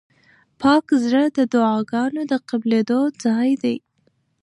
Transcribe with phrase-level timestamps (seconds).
[0.61, 3.77] پاک زړه د دعاګانو د قبلېدو ځای دی.